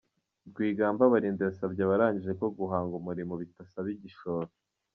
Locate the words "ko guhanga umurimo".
2.39-3.33